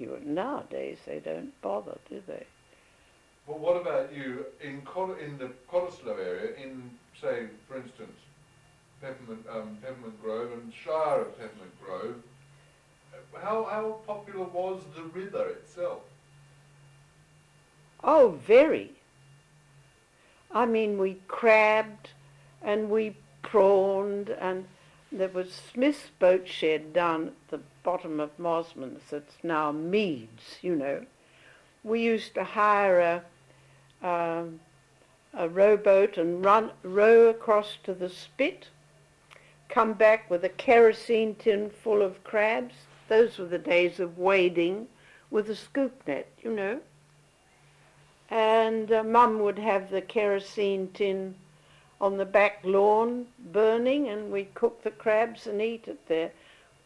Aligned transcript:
you. 0.00 0.18
Nowadays 0.24 0.98
they 1.06 1.20
don't 1.20 1.58
bother, 1.62 1.98
do 2.08 2.22
they? 2.26 2.44
Well, 3.46 3.58
what 3.58 3.80
about 3.80 4.12
you 4.14 4.46
in 4.62 4.82
Col- 4.82 5.14
in 5.14 5.38
the 5.38 5.50
Cottesloe 5.70 6.18
area, 6.18 6.54
in 6.56 6.90
say, 7.20 7.46
for 7.68 7.76
instance, 7.76 8.16
Peppermint, 9.00 9.44
um, 9.50 9.76
Peppermint 9.82 10.20
Grove 10.22 10.52
and 10.52 10.72
Shire 10.72 11.20
of 11.22 11.38
Peppermint 11.38 11.72
Grove? 11.84 12.22
How 13.34 13.64
how 13.64 13.98
popular 14.06 14.44
was 14.44 14.82
the 14.96 15.02
river 15.02 15.48
itself? 15.50 16.02
Oh, 18.02 18.38
very. 18.46 18.92
I 20.52 20.66
mean, 20.66 20.98
we 20.98 21.20
crabbed 21.26 22.10
and 22.62 22.90
we 22.90 23.16
prawned, 23.42 24.30
and 24.30 24.64
there 25.12 25.28
was 25.28 25.52
Smith's 25.52 26.10
boat 26.18 26.48
shed 26.48 26.92
down 26.92 27.28
at 27.28 27.48
the 27.50 27.60
bottom 27.82 28.20
of 28.20 28.38
Mosman's 28.38 29.02
that's 29.10 29.36
now 29.42 29.70
Meads, 29.72 30.58
you 30.62 30.74
know. 30.74 31.04
We 31.82 32.00
used 32.00 32.34
to 32.34 32.44
hire 32.44 33.22
a, 34.02 34.06
um, 34.06 34.60
a 35.32 35.48
rowboat 35.48 36.16
and 36.16 36.44
run, 36.44 36.70
row 36.82 37.28
across 37.28 37.76
to 37.84 37.94
the 37.94 38.08
spit, 38.08 38.68
come 39.68 39.92
back 39.92 40.30
with 40.30 40.44
a 40.44 40.48
kerosene 40.48 41.34
tin 41.34 41.70
full 41.70 42.02
of 42.02 42.24
crabs. 42.24 42.74
Those 43.08 43.38
were 43.38 43.46
the 43.46 43.58
days 43.58 44.00
of 44.00 44.18
wading 44.18 44.88
with 45.30 45.50
a 45.50 45.56
scoop 45.56 46.02
net, 46.06 46.28
you 46.42 46.50
know 46.50 46.80
and 48.30 48.90
uh, 48.90 49.02
Mum 49.02 49.40
would 49.40 49.58
have 49.58 49.90
the 49.90 50.00
kerosene 50.00 50.90
tin 50.92 51.34
on 52.04 52.18
the 52.18 52.26
back 52.26 52.60
lawn 52.64 53.26
burning, 53.38 54.08
and 54.10 54.30
we'd 54.30 54.52
cook 54.52 54.82
the 54.82 54.90
crabs 54.90 55.46
and 55.46 55.62
eat 55.62 55.88
it 55.88 56.06
there. 56.06 56.30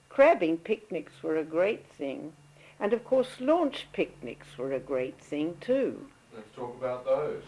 Crabbing 0.09 0.59
picnics 0.59 1.25
were 1.25 1.37
a 1.37 1.43
great 1.43 1.85
thing, 1.89 2.33
and 2.79 2.93
of 2.93 3.05
course 3.05 3.41
launch 3.41 3.89
picnics 3.93 4.57
were 4.57 4.73
a 4.73 4.79
great 4.79 5.21
thing 5.21 5.57
too. 5.61 6.07
Let's 6.33 6.55
talk 6.55 6.73
about 6.79 7.05
those. 7.05 7.43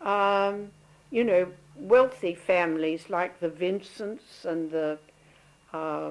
Um, 0.00 0.70
you 1.10 1.24
know, 1.24 1.48
wealthy 1.74 2.36
families 2.36 3.10
like 3.10 3.40
the 3.40 3.48
Vincents 3.48 4.44
and 4.44 4.70
the 4.70 4.98
uh, 5.72 6.10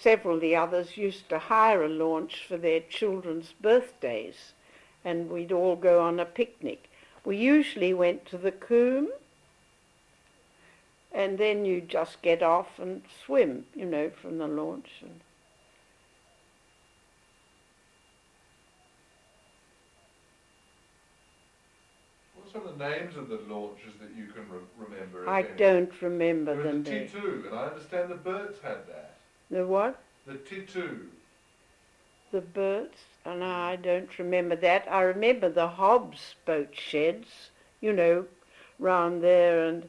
several 0.00 0.36
of 0.36 0.40
the 0.40 0.54
others 0.54 0.96
used 0.96 1.28
to 1.30 1.38
hire 1.40 1.82
a 1.82 1.88
launch 1.88 2.46
for 2.46 2.56
their 2.56 2.80
children's 2.80 3.52
birthdays 3.60 4.52
and 5.04 5.28
we'd 5.28 5.50
all 5.50 5.74
go 5.74 6.00
on 6.00 6.20
a 6.20 6.24
picnic. 6.24 6.88
We 7.24 7.36
usually 7.36 7.92
went 7.92 8.24
to 8.26 8.38
the 8.38 8.52
Coombe 8.52 9.10
and 11.14 11.38
then 11.38 11.64
you 11.64 11.80
just 11.80 12.22
get 12.22 12.42
off 12.42 12.78
and 12.78 13.02
swim, 13.24 13.66
you 13.74 13.84
know, 13.84 14.10
from 14.10 14.38
the 14.38 14.46
launch. 14.48 14.90
And 15.02 15.20
What 22.34 22.46
are 22.46 22.50
some 22.50 22.66
of 22.68 22.78
the 22.78 22.88
names 22.88 23.16
of 23.16 23.28
the 23.28 23.40
launches 23.52 23.92
that 24.00 24.10
you 24.16 24.26
can 24.32 24.48
re- 24.50 24.60
remember? 24.78 25.28
I 25.28 25.40
any? 25.42 25.48
don't 25.56 26.02
remember 26.02 26.54
There 26.54 26.64
them. 26.64 26.82
the 26.82 26.90
there. 26.90 27.06
T2, 27.06 27.46
and 27.48 27.54
I 27.58 27.66
understand 27.66 28.10
the 28.10 28.16
Birds 28.16 28.58
had 28.62 28.86
that. 28.88 29.14
The 29.50 29.66
what? 29.66 29.98
The 30.26 30.34
T2. 30.34 30.98
The 32.30 32.40
birds? 32.40 32.96
And 33.26 33.44
I 33.44 33.76
don't 33.76 34.18
remember 34.18 34.56
that. 34.56 34.86
I 34.90 35.02
remember 35.02 35.50
the 35.50 35.68
Hobbs 35.68 36.34
boat 36.46 36.70
sheds, 36.72 37.50
you 37.82 37.92
know, 37.92 38.24
round 38.78 39.22
there 39.22 39.66
and 39.66 39.88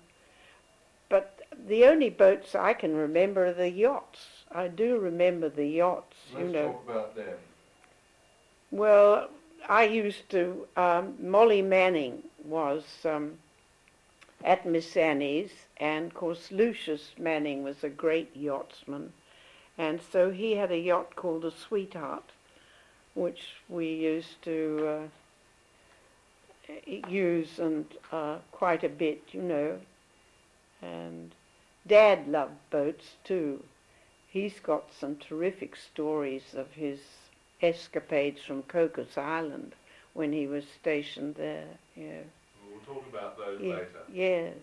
the 1.67 1.85
only 1.85 2.09
boats 2.09 2.55
I 2.55 2.73
can 2.73 2.95
remember 2.95 3.45
are 3.47 3.53
the 3.53 3.69
yachts. 3.69 4.19
I 4.51 4.67
do 4.67 4.97
remember 4.97 5.49
the 5.49 5.65
yachts, 5.67 6.17
Let's 6.33 6.45
you 6.45 6.51
know. 6.51 6.71
talk 6.73 6.89
about 6.89 7.15
them. 7.15 7.37
Well, 8.71 9.29
I 9.69 9.83
used 9.83 10.29
to. 10.31 10.67
Um, 10.75 11.15
Molly 11.19 11.61
Manning 11.61 12.23
was 12.43 12.83
um, 13.05 13.37
at 14.43 14.65
Miss 14.65 14.97
Annie's, 14.97 15.51
and 15.77 16.07
of 16.07 16.13
course 16.13 16.51
Lucius 16.51 17.11
Manning 17.17 17.63
was 17.63 17.83
a 17.83 17.89
great 17.89 18.35
yachtsman, 18.35 19.13
and 19.77 20.01
so 20.11 20.31
he 20.31 20.55
had 20.55 20.71
a 20.71 20.77
yacht 20.77 21.15
called 21.15 21.43
the 21.43 21.51
Sweetheart, 21.51 22.31
which 23.13 23.55
we 23.69 23.87
used 23.87 24.41
to 24.43 25.07
uh, 26.67 27.07
use 27.07 27.59
and 27.59 27.85
uh, 28.11 28.37
quite 28.51 28.83
a 28.83 28.89
bit, 28.89 29.21
you 29.31 29.41
know. 29.41 29.79
And 30.81 31.22
Dad 31.87 32.27
loved 32.27 32.69
boats 32.69 33.15
too. 33.23 33.63
He's 34.27 34.59
got 34.59 34.93
some 34.93 35.15
terrific 35.17 35.75
stories 35.75 36.53
of 36.53 36.71
his 36.73 36.99
escapades 37.61 38.41
from 38.43 38.63
Cocos 38.63 39.17
Island 39.17 39.75
when 40.13 40.33
he 40.33 40.47
was 40.47 40.67
stationed 40.67 41.35
there. 41.35 41.77
Yeah. 41.95 42.23
We'll 42.69 42.79
talk 42.81 43.05
about 43.07 43.37
those 43.37 43.59
Ye- 43.61 43.69
later. 43.69 44.03
Yes. 44.11 44.55